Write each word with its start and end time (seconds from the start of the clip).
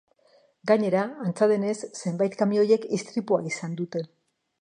Gainera, 0.69 1.01
antza 1.25 1.47
denez, 1.51 1.75
zenbait 1.99 2.39
kamioiek 2.39 2.87
istripua 2.99 3.43
izan 3.51 3.77
dute. 3.83 4.03